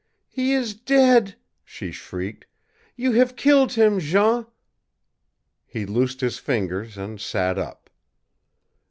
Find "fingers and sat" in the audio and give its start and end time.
6.39-7.59